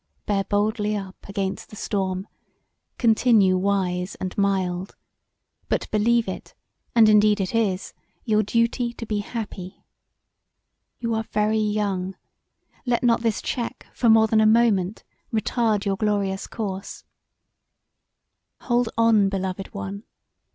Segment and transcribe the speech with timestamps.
[0.25, 2.27] Bear boldly up against the storm:
[2.97, 4.95] continue wise and mild,
[5.69, 6.55] but believe it,
[6.95, 7.93] and indeed it is,
[8.25, 9.85] your duty to be happy.
[10.97, 12.15] You are very young;
[12.83, 17.03] let not this check for more than a moment retard your glorious course;
[18.61, 20.01] hold on, beloved one.